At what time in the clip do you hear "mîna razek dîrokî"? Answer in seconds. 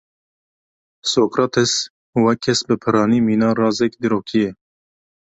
3.27-4.43